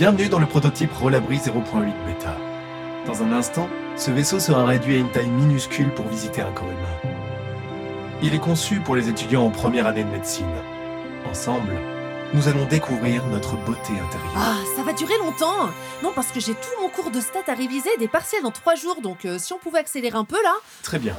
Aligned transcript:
Bienvenue 0.00 0.30
dans 0.30 0.38
le 0.38 0.46
prototype 0.46 0.94
Rollabri 0.94 1.36
0.8 1.36 1.92
Beta. 2.06 2.34
Dans 3.04 3.22
un 3.22 3.32
instant, 3.32 3.68
ce 3.98 4.10
vaisseau 4.10 4.40
sera 4.40 4.64
réduit 4.64 4.94
à 4.94 4.98
une 4.98 5.10
taille 5.10 5.28
minuscule 5.28 5.92
pour 5.92 6.08
visiter 6.08 6.40
un 6.40 6.50
corps 6.52 6.70
humain. 6.70 7.12
Il 8.22 8.34
est 8.34 8.38
conçu 8.38 8.80
pour 8.80 8.96
les 8.96 9.10
étudiants 9.10 9.44
en 9.44 9.50
première 9.50 9.86
année 9.86 10.02
de 10.02 10.08
médecine. 10.08 10.46
Ensemble, 11.28 11.76
nous 12.32 12.48
allons 12.48 12.64
découvrir 12.64 13.26
notre 13.26 13.56
beauté 13.66 13.92
intérieure. 13.92 14.32
Ah, 14.36 14.56
ça 14.74 14.82
va 14.84 14.94
durer 14.94 15.18
longtemps 15.18 15.68
Non, 16.02 16.12
parce 16.14 16.32
que 16.32 16.40
j'ai 16.40 16.54
tout 16.54 16.80
mon 16.80 16.88
cours 16.88 17.10
de 17.10 17.20
stats 17.20 17.52
à 17.52 17.54
réviser, 17.54 17.90
des 17.98 18.08
partiels 18.08 18.42
dans 18.42 18.52
trois 18.52 18.76
jours, 18.76 19.02
donc 19.02 19.26
euh, 19.26 19.38
si 19.38 19.52
on 19.52 19.58
pouvait 19.58 19.80
accélérer 19.80 20.16
un 20.16 20.24
peu 20.24 20.42
là... 20.42 20.54
Très 20.82 20.98
bien. 20.98 21.16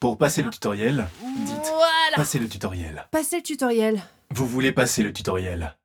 Pour 0.00 0.18
passer 0.18 0.42
le 0.42 0.50
tutoriel, 0.50 1.06
dites 1.22 1.72
Voilà 1.72 2.16
passer 2.16 2.40
le 2.40 2.48
tutoriel. 2.48 3.06
Passer 3.12 3.36
le 3.36 3.42
tutoriel. 3.44 4.02
Vous 4.30 4.48
voulez 4.48 4.72
passer 4.72 5.04
le 5.04 5.12
tutoriel? 5.12 5.76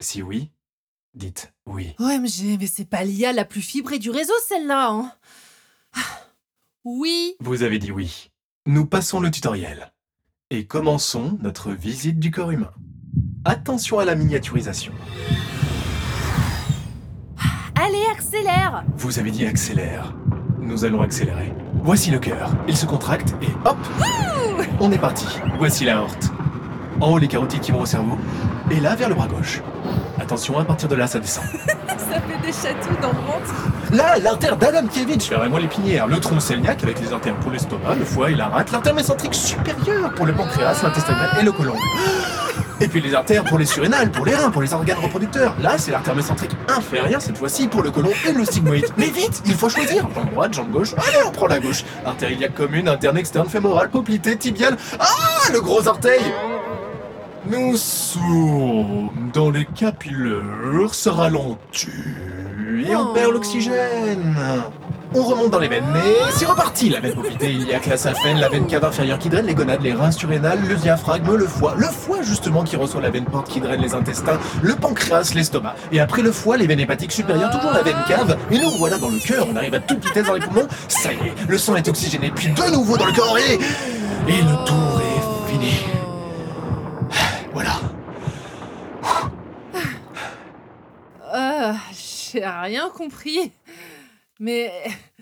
Si 0.00 0.20
oui, 0.20 0.50
dites 1.16 1.52
oui. 1.66 1.94
OMG, 1.98 2.58
mais 2.60 2.66
c'est 2.66 2.88
pas 2.88 3.02
l'IA 3.04 3.32
la 3.32 3.44
plus 3.44 3.60
fibrée 3.62 3.98
du 3.98 4.10
réseau, 4.10 4.32
celle-là 4.48 4.90
hein. 4.90 5.12
Ah, 5.94 6.20
Oui 6.84 7.34
Vous 7.40 7.62
avez 7.62 7.78
dit 7.78 7.90
oui. 7.90 8.30
Nous 8.66 8.86
passons 8.86 9.20
le 9.20 9.30
tutoriel. 9.30 9.92
Et 10.50 10.66
commençons 10.66 11.38
notre 11.42 11.72
visite 11.72 12.20
du 12.20 12.30
corps 12.30 12.52
humain. 12.52 12.70
Attention 13.44 13.98
à 13.98 14.04
la 14.04 14.14
miniaturisation. 14.14 14.92
Allez, 17.74 18.04
accélère 18.12 18.84
Vous 18.96 19.18
avez 19.18 19.30
dit 19.30 19.46
accélère. 19.46 20.14
Nous 20.60 20.84
allons 20.84 21.02
accélérer. 21.02 21.52
Voici 21.82 22.10
le 22.10 22.18
cœur. 22.18 22.50
Il 22.68 22.76
se 22.76 22.86
contracte 22.86 23.34
et 23.42 23.48
hop 23.64 23.76
On 24.80 24.90
est 24.92 24.98
parti. 24.98 25.26
Voici 25.58 25.84
la 25.84 26.02
horte. 26.02 26.30
En 27.00 27.12
haut, 27.12 27.18
les 27.18 27.28
carotides 27.28 27.60
qui 27.60 27.72
vont 27.72 27.82
au 27.82 27.86
cerveau. 27.86 28.18
Et 28.70 28.80
là, 28.80 28.96
vers 28.96 29.08
le 29.08 29.14
bras 29.14 29.28
gauche. 29.28 29.62
Attention, 30.26 30.58
à 30.58 30.64
partir 30.64 30.88
de 30.88 30.96
là, 30.96 31.06
ça 31.06 31.20
descend. 31.20 31.44
Ça 31.86 32.20
fait 32.20 32.44
des 32.44 32.52
chatouilles 32.52 33.00
dans 33.00 33.10
le 33.10 33.14
ventre 33.14 33.54
Là, 33.92 34.18
l'artère 34.18 34.56
d'Adam-Kiewicz 34.56 35.28
fait 35.28 35.36
vraiment 35.36 35.58
l'épinière. 35.58 36.08
Le 36.08 36.18
tronc 36.18 36.38
cœliaque 36.38 36.82
avec 36.82 37.00
les 37.00 37.12
artères 37.12 37.36
pour 37.36 37.52
l'estomac, 37.52 37.94
le 37.94 38.04
foie 38.04 38.32
et 38.32 38.34
la 38.34 38.48
rate. 38.48 38.72
L'artère 38.72 38.94
mésentrique 38.94 39.34
supérieure 39.34 40.12
pour 40.16 40.26
le 40.26 40.32
pancréas, 40.32 40.82
l'intestin 40.82 41.12
grêle 41.12 41.42
et 41.42 41.44
le 41.44 41.52
côlon. 41.52 41.76
Et 42.80 42.88
puis 42.88 43.00
les 43.00 43.14
artères 43.14 43.44
pour 43.44 43.56
les 43.56 43.66
surrénales, 43.66 44.10
pour 44.10 44.26
les 44.26 44.34
reins, 44.34 44.50
pour 44.50 44.62
les 44.62 44.74
organes 44.74 44.98
reproducteurs. 44.98 45.54
Là, 45.62 45.78
c'est 45.78 45.92
l'artère 45.92 46.16
mésentrique 46.16 46.50
inférieure, 46.76 47.22
cette 47.22 47.38
fois-ci 47.38 47.68
pour 47.68 47.84
le 47.84 47.92
côlon 47.92 48.10
et 48.28 48.32
le 48.32 48.44
sigmoïde. 48.44 48.88
Mais 48.96 49.10
vite, 49.10 49.44
il 49.46 49.54
faut 49.54 49.68
choisir. 49.68 50.08
Jambe 50.12 50.30
droite, 50.32 50.54
jambe 50.54 50.72
gauche. 50.72 50.92
Allez, 50.96 51.24
on 51.24 51.30
prend 51.30 51.46
la 51.46 51.60
gauche. 51.60 51.84
Artère 52.04 52.32
iliaque 52.32 52.54
commune, 52.54 52.88
interne, 52.88 53.16
externe, 53.16 53.48
fémorale, 53.48 53.90
poplité, 53.90 54.36
tibiale. 54.36 54.76
Ah, 54.98 55.52
le 55.52 55.60
gros 55.60 55.86
orteil 55.86 56.20
Nous 57.48 57.76
sommes 57.76 59.10
dans 59.32 59.50
les 59.50 59.64
capillaires, 59.66 60.92
se 60.92 61.08
ralentit 61.08 61.88
et 62.88 62.94
on 62.96 63.10
Oh. 63.10 63.12
perd 63.14 63.32
l'oxygène. 63.32 64.36
On 65.14 65.22
remonte 65.22 65.50
dans 65.50 65.60
les 65.60 65.68
veines, 65.68 65.84
mais 65.92 66.00
c'est 66.32 66.44
reparti 66.46 66.88
La 66.90 66.98
veine 67.00 67.14
poplitée, 67.14 67.52
iliaque, 67.52 67.86
la 67.86 67.96
saphène, 67.96 68.38
la 68.38 68.48
veine 68.48 68.66
cave 68.66 68.84
inférieure 68.84 69.18
qui 69.18 69.28
draine 69.28 69.46
les 69.46 69.54
gonades, 69.54 69.80
les 69.80 69.94
reins 69.94 70.10
surrénales, 70.10 70.58
le 70.68 70.74
diaphragme, 70.74 71.34
le 71.36 71.46
foie. 71.46 71.74
Le 71.76 71.86
foie, 71.86 72.22
justement, 72.22 72.64
qui 72.64 72.74
reçoit 72.76 73.00
la 73.00 73.10
veine 73.10 73.24
porte 73.24 73.48
qui 73.48 73.60
draine 73.60 73.80
les 73.80 73.94
intestins, 73.94 74.38
le 74.62 74.74
pancréas, 74.74 75.32
l'estomac. 75.34 75.76
Et 75.92 76.00
après 76.00 76.22
le 76.22 76.32
foie, 76.32 76.56
les 76.56 76.66
veines 76.66 76.80
hépatiques 76.80 77.12
supérieures, 77.12 77.50
toujours 77.50 77.72
la 77.72 77.82
veine 77.82 77.96
cave. 78.08 78.36
Et 78.50 78.58
nous 78.58 78.70
voilà 78.78 78.98
dans 78.98 79.08
le 79.08 79.18
cœur, 79.24 79.46
on 79.50 79.56
arrive 79.56 79.74
à 79.74 79.80
toute 79.80 80.04
vitesse 80.04 80.26
dans 80.26 80.34
les 80.34 80.40
poumons. 80.40 80.66
Ça 80.88 81.12
y 81.12 81.16
est, 81.16 81.34
le 81.48 81.56
sang 81.56 81.76
est 81.76 81.88
oxygéné, 81.88 82.32
puis 82.34 82.48
de 82.48 82.72
nouveau 82.72 82.96
dans 82.96 83.06
le 83.06 83.12
corps 83.12 83.38
et... 83.38 83.54
Et 84.28 84.42
le 84.42 84.64
tour 84.66 85.00
est 85.00 85.50
fini. 85.52 85.72
Voilà. 87.54 87.70
Euh, 91.34 91.72
j'ai 92.36 92.46
rien 92.46 92.90
compris. 92.90 93.52
Mais 94.38 94.70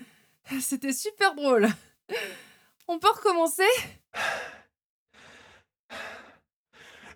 c'était 0.59 0.93
super 0.93 1.33
drôle. 1.35 1.67
On 2.87 2.99
peut 2.99 3.09
recommencer? 3.15 3.63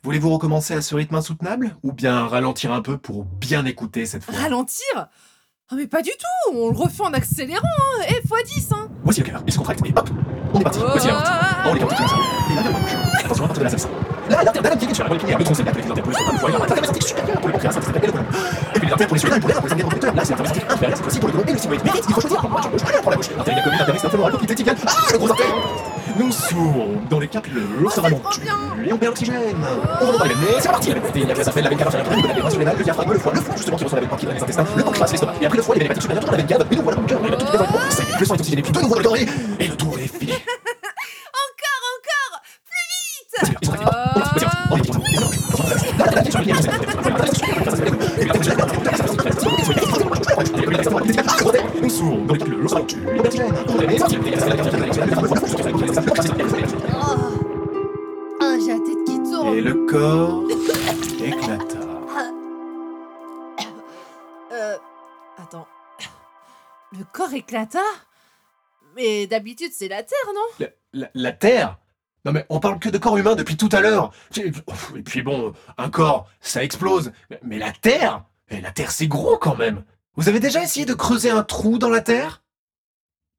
Voulez-vous 0.03 0.29
recommencer 0.29 0.73
à 0.73 0.81
ce 0.81 0.95
rythme 0.95 1.15
insoutenable? 1.15 1.75
Ou 1.83 1.91
bien 1.91 2.25
ralentir 2.27 2.71
un 2.71 2.81
peu 2.81 2.97
pour 2.97 3.25
bien 3.25 3.65
écouter 3.65 4.05
cette 4.05 4.23
fois? 4.23 4.33
Ralentir? 4.35 5.09
Ah 5.71 5.75
mais 5.75 5.87
pas 5.87 6.01
du 6.01 6.11
tout. 6.11 6.53
On 6.53 6.69
le 6.71 6.77
refait 6.77 7.03
en 7.03 7.13
accélérant, 7.13 7.67
hein. 7.67 8.05
Eh, 8.09 8.27
x10, 8.27 8.73
hein. 8.73 8.89
Voici 9.03 9.19
le 9.19 9.27
cœur, 9.27 9.43
il 9.45 9.53
se 9.53 9.57
contracte 9.57 9.85
et 9.85 9.93
hop 9.95 10.09
On 10.53 10.59
est 10.59 10.63
parti, 10.63 10.79
voici 10.79 11.07
la 11.07 11.13
qui 11.75 11.83
au 11.83 11.87
cerveau. 11.89 12.23
Et 12.49 12.55
là, 12.55 12.98
vers 13.59 13.71
la 13.71 13.77
de 13.77 13.83
là, 14.29 14.37
ça 14.37 14.43
l'artère 14.43 14.61
d'Adam-Kiewicz 14.61 14.95
sur 14.95 15.03
la 15.03 15.09
le 15.09 15.19
avec 15.19 15.37
les 15.37 15.43
pour 15.43 15.53
l'estomac, 15.53 15.71
le 15.71 15.77
et 15.77 15.95
la 15.95 16.01
pour 16.01 16.11
le 16.11 16.99
puis 18.79 18.89
pour 18.89 18.97
les 18.99 19.05
pour 19.05 19.15
les 19.15 19.81
pour. 19.81 20.15
Là, 20.15 20.23
c'est 20.23 20.35
cette 20.35 21.01
fois-ci 21.01 21.19
pour 21.19 21.29
le 21.29 21.33
côlon 21.33 21.45
et 21.47 21.51
le 21.53 21.57
sigmoïde. 21.57 21.81
Il 21.85 22.13
faut 22.13 22.21
choisir. 22.21 22.41
Gauche. 22.41 22.81
Prend 23.01 23.09
la 23.09 23.15
gauche. 23.17 23.29
Externe, 23.29 24.11
fémorale, 24.11 24.31
poplité, 24.33 24.55
tibiale. 24.55 24.77
Ah, 24.85 24.91
le 25.11 25.17
gros 25.17 25.29
Nous 26.17 26.31
sommes 26.31 27.07
dans 27.09 27.19
les 27.19 27.27
capillaires, 27.27 27.63
c'est. 27.93 28.01
Et 28.01 28.93
on 28.93 28.97
perd 28.97 29.11
l'oxygène. 29.11 29.37
On 30.01 30.05
remonte 30.05 30.19
dans 30.19 30.25
les 30.25 30.33
veines, 30.33 30.59
c'est. 30.59 30.71
La 30.71 30.77
veine 30.77 31.01
poplitée, 31.01 31.19
iliaque, 31.21 31.37
la 31.37 31.43
saphène, 31.43 31.63
la 31.63 31.69
veine 31.69 31.79
cave 31.79 31.87
inférieure 31.87 32.45
qui 32.45 32.51
surrénales, 32.51 32.77
le 32.77 32.83
diaphragme, 32.83 33.13
le 33.13 33.19
foie. 33.19 33.33
Le 33.33 33.41
foie, 33.41 33.55
justement, 33.55 33.77
qui 33.77 33.83
la 33.83 33.89
veine 33.89 34.09
qui 34.17 34.25
draine 34.25 34.37
les 34.37 34.43
intestins, 34.43 34.65
le 34.75 34.83
pancréas, 34.83 35.11
l'estomac. 35.11 35.33
Et 35.41 35.45
après 35.45 35.57
le 35.57 35.63
foie, 35.63 35.75
les 35.75 35.79
veines 35.79 35.85
hépatiques 35.85 36.01
supérieures, 36.03 36.23
toujours 36.23 36.37
la 36.37 36.43
veine 36.43 36.47
cave. 36.47 36.65
Et 36.71 36.75
nous 36.75 36.83
voilà 36.83 36.95
dans 36.95 37.01
le 37.01 37.07
cœur, 37.07 37.19
on 37.23 37.29
dans. 37.29 37.89
Ça 37.89 38.03
y 38.03 38.11
est, 38.11 38.19
le 38.19 38.25
sang 38.25 38.35
est 38.35 38.39
oxygéné, 38.39 38.61
puis 38.61 38.71
de 38.71 38.79
nouveau 38.79 38.95
dans 38.95 38.99
le 38.99 39.05
corps 39.05 39.17
et... 39.17 39.27
Et 39.59 39.67
le 39.67 39.75
tour 39.75 39.97
est 39.99 40.07
fini. 40.07 40.33
Ah, 58.41 58.55
j'ai 58.59 58.67
la 58.73 58.79
tête 58.79 59.03
qui 59.05 59.17
tourne 59.23 59.47
Et 59.55 59.61
le 59.61 59.73
corps 59.85 60.43
éclata. 61.23 61.77
Euh... 64.51 64.77
Attends. 65.37 65.67
Le 66.97 67.03
corps 67.11 67.33
éclata? 67.33 67.81
Mais 68.95 69.27
d'habitude, 69.27 69.71
c'est 69.73 69.87
la 69.87 70.01
Terre, 70.03 70.33
non? 70.33 70.41
La, 70.59 70.67
la- 70.93 71.09
la 71.13 71.31
Terre? 71.31 71.77
Non 72.25 72.31
mais 72.33 72.45
on 72.49 72.59
parle 72.59 72.79
que 72.79 72.89
de 72.89 72.97
corps 72.97 73.17
humain 73.17 73.35
depuis 73.35 73.55
tout 73.57 73.69
à 73.71 73.79
l'heure. 73.81 74.11
Et 74.35 74.51
puis 75.03 75.21
bon, 75.21 75.53
un 75.77 75.89
corps, 75.89 76.29
ça 76.41 76.63
explose. 76.63 77.11
Mais- 77.43 77.57
la 77.59 77.71
Terre 77.71 78.25
Et 78.49 78.61
la 78.61 78.71
Terre 78.71 78.91
c'est 78.91 79.07
gros 79.07 79.37
quand 79.37 79.55
même. 79.55 79.83
Vous 80.15 80.27
avez 80.27 80.39
déjà 80.39 80.61
essayé 80.61 80.85
de 80.85 80.93
creuser 80.93 81.29
un 81.29 81.43
trou 81.43 81.77
dans 81.77 81.89
la 81.89 82.01
Terre? 82.01 82.43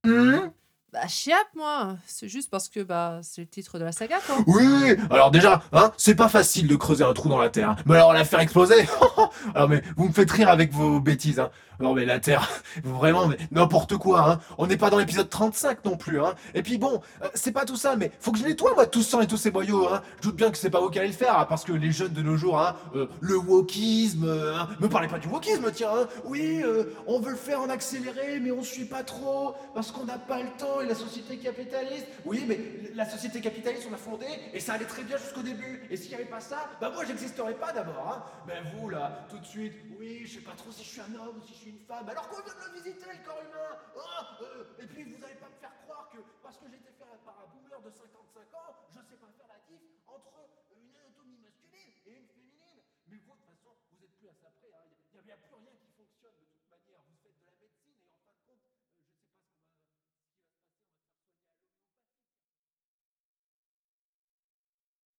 Hmm? 0.05 0.51
Bah, 0.93 1.07
chiape, 1.07 1.55
moi 1.55 1.97
C'est 2.05 2.29
juste 2.29 2.51
parce 2.51 2.69
que, 2.69 2.81
bah, 2.81 3.21
c'est 3.23 3.43
le 3.43 3.47
titre 3.47 3.79
de 3.79 3.85
la 3.85 3.93
saga, 3.93 4.17
quoi 4.27 4.39
Oui, 4.49 4.97
alors 5.09 5.31
déjà, 5.31 5.63
hein, 5.73 5.93
c'est 5.97 6.17
pas 6.17 6.29
facile 6.29 6.67
de 6.67 6.75
creuser 6.75 7.05
un 7.05 7.13
trou 7.13 7.29
dans 7.29 7.39
la 7.39 7.49
Terre. 7.49 7.77
Mais 7.87 7.95
alors 7.95 8.13
la 8.13 8.25
faire 8.25 8.41
exploser 8.41 8.89
Alors 9.55 9.69
mais 9.69 9.83
vous 9.97 10.09
me 10.09 10.13
faites 10.13 10.31
rire 10.31 10.49
avec 10.49 10.73
vos 10.73 10.99
bêtises. 10.99 11.39
Hein. 11.39 11.51
Non 11.81 11.95
mais 11.95 12.05
la 12.05 12.21
Terre, 12.21 12.47
vraiment, 12.85 13.27
mais 13.27 13.39
n'importe 13.51 13.97
quoi. 13.97 14.31
Hein. 14.31 14.41
On 14.59 14.67
n'est 14.67 14.77
pas 14.77 14.91
dans 14.91 14.99
l'épisode 14.99 15.31
35 15.31 15.85
non 15.87 15.97
plus. 15.97 16.21
Hein. 16.21 16.35
Et 16.55 16.63
puis 16.63 16.77
bon, 16.77 17.01
euh, 17.23 17.29
c'est 17.35 17.53
pas 17.53 17.65
tout 17.65 17.77
ça, 17.77 17.97
mais 17.97 18.13
faut 18.21 18.33
que 18.33 18.39
je 18.39 18.45
nettoie 18.45 18.75
moi 18.75 18.87
tout 18.87 19.03
ce 19.03 19.11
sang 19.11 19.21
et 19.23 19.27
tous 19.27 19.39
ces 19.39 19.51
boyaux. 19.51 19.89
Hein. 19.89 20.03
Je 20.19 20.29
doute 20.29 20.37
bien 20.37 20.51
que 20.51 20.59
c'est 20.59 20.71
pas 20.71 20.81
vous 20.81 20.91
qui 20.91 20.99
allez 20.99 21.09
le 21.09 21.15
faire, 21.15 21.39
hein, 21.39 21.47
parce 21.49 21.65
que 21.65 21.73
les 21.73 21.91
jeunes 21.91 22.13
de 22.13 22.23
nos 22.23 22.37
jours, 22.37 22.61
hein, 22.61 22.77
euh, 22.95 23.07
le 23.21 23.37
wokisme, 23.37 24.25
euh, 24.25 24.55
hein, 24.55 24.69
me 24.81 24.89
parlez 24.89 25.09
pas 25.09 25.19
du 25.19 25.29
wokisme, 25.29 25.71
tiens. 25.73 25.91
Hein. 25.95 26.07
Oui, 26.25 26.63
on 27.07 27.19
veut 27.21 27.31
le 27.31 27.37
faire 27.37 27.61
en 27.61 27.71
accéléré, 27.71 28.41
mais 28.41 28.51
on 28.51 28.63
suit 28.63 28.85
pas 28.85 29.03
trop, 29.03 29.55
parce 29.75 29.91
qu'on 29.91 30.05
n'a 30.05 30.19
pas 30.19 30.43
le 30.43 30.49
temps 30.59 30.80
et 30.83 30.87
la 30.87 30.95
société 30.95 31.39
capitaliste. 31.39 32.07
Oui, 32.25 32.45
mais 32.47 32.59
la 32.95 33.05
société 33.05 33.41
capitaliste, 33.41 33.87
on 33.89 33.91
l'a 33.91 33.97
fondée 33.97 34.27
et 34.53 34.61
ça 34.61 34.75
allait 34.75 34.87
très 34.87 35.03
bien 35.03 35.17
jusqu'au 35.17 35.43
début. 35.43 35.87
Et 35.91 35.97
s'il 35.97 36.09
n'y 36.09 36.15
avait 36.15 36.31
pas 36.31 36.41
ça, 36.41 36.71
bah 36.81 36.91
moi 36.91 37.05
j'existerais 37.05 37.55
pas 37.55 37.73
d'abord. 37.73 38.09
Hein. 38.09 38.25
Mais 38.47 38.61
vous 38.75 38.89
là, 38.89 39.27
tout 39.29 39.39
de 39.39 39.47
suite, 39.47 39.75
oui, 39.99 40.23
je 40.27 40.39
sais 40.39 40.45
pas 40.45 40.55
trop 40.57 40.71
si 40.73 40.85
je 40.85 40.89
suis 40.89 41.01
un 41.01 41.15
homme 41.15 41.39
ou 41.39 41.43
si 41.47 41.55
je 41.55 41.59
suis 41.59 41.71
une 41.71 41.85
femme, 41.87 42.09
alors 42.09 42.29
qu'on 42.29 42.43
vient 42.43 42.55
de 42.55 42.65
le 42.69 42.83
visiter 42.83 43.07
le 43.07 43.25
corps 43.25 43.41
humain. 43.41 43.73
Oh, 43.97 44.01
euh, 44.43 44.83
et 44.83 44.87
puis 44.87 45.05
vous 45.05 45.25
allez 45.25 45.37
pas 45.37 45.49
me 45.49 45.59
faire 45.61 45.75
croire 45.85 46.11
que 46.13 46.19
parce 46.43 46.57
que 46.59 46.67
j'ai 46.71 46.77
été 46.77 46.93
fait 46.97 47.05
par 47.25 47.37
un 47.41 47.49
boomer 47.51 47.81
de 47.83 47.91
55 47.91 48.41
ans, 48.55 48.73
je 48.91 49.01
sais 49.01 49.19
pas 49.19 49.31
faire 49.37 49.51
la 49.51 49.61
diff 49.69 49.83
entre 50.07 50.33
une 50.77 50.95
anatomie 50.97 51.41
masculine 51.43 51.95
et 52.07 52.13
une 52.21 52.29
féminine. 52.31 52.81
Mais 53.09 53.19
vous, 53.27 53.35
de 53.35 53.43
toute 53.43 53.51
façon, 53.51 53.73
vous 53.93 54.01
êtes 54.05 54.15
plus 54.19 54.29
à 54.29 54.37
ça 54.39 54.51
près. 54.61 54.71
Il 54.71 55.27
n'y 55.27 55.33
a, 55.33 55.41
plus 55.41 55.55
rien 55.55 55.75
qui 55.75 55.91
fonctionne 55.99 56.39